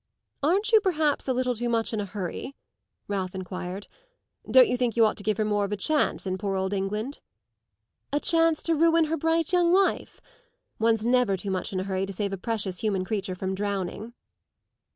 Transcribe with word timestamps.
"Aren't 0.41 0.71
you 0.71 0.81
perhaps 0.81 1.27
a 1.27 1.33
little 1.33 1.53
too 1.53 1.69
much 1.69 1.93
in 1.93 1.99
a 2.01 2.07
hurry?" 2.07 2.55
Ralph 3.07 3.35
enquired. 3.35 3.87
"Don't 4.49 4.67
you 4.67 4.75
think 4.75 4.97
you 4.97 5.05
ought 5.05 5.15
to 5.17 5.23
give 5.23 5.37
her 5.37 5.45
more 5.45 5.63
of 5.63 5.71
a 5.71 5.77
chance 5.77 6.25
in 6.25 6.39
poor 6.39 6.55
old 6.55 6.73
England?" 6.73 7.19
"A 8.11 8.19
chance 8.19 8.63
to 8.63 8.73
ruin 8.73 9.05
her 9.05 9.15
bright 9.17 9.53
young 9.53 9.71
life? 9.71 10.19
One's 10.79 11.05
never 11.05 11.37
too 11.37 11.51
much 11.51 11.71
in 11.71 11.79
a 11.79 11.83
hurry 11.83 12.07
to 12.07 12.13
save 12.13 12.33
a 12.33 12.37
precious 12.37 12.79
human 12.79 13.05
creature 13.05 13.35
from 13.35 13.53
drowning." 13.53 14.15